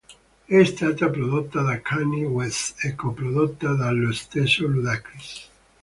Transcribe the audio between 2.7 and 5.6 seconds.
e co-prodotta dallo stesso Ludacris.